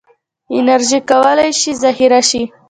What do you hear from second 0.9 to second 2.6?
کولی شي ذخیره شي.